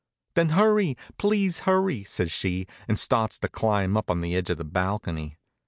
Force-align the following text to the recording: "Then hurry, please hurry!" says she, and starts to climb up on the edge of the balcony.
"Then 0.33 0.49
hurry, 0.49 0.97
please 1.19 1.59
hurry!" 1.69 2.03
says 2.05 2.31
she, 2.31 2.65
and 2.87 2.97
starts 2.97 3.37
to 3.37 3.47
climb 3.47 3.95
up 3.95 4.09
on 4.09 4.21
the 4.21 4.35
edge 4.35 4.49
of 4.49 4.57
the 4.57 4.63
balcony. 4.63 5.37